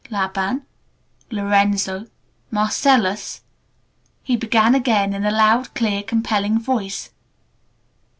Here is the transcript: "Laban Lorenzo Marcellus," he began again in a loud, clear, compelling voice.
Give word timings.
"Laban 0.09 0.65
Lorenzo 1.29 2.07
Marcellus," 2.49 3.41
he 4.23 4.35
began 4.35 4.73
again 4.73 5.13
in 5.13 5.23
a 5.25 5.29
loud, 5.31 5.71
clear, 5.75 6.01
compelling 6.01 6.57
voice. 6.59 7.11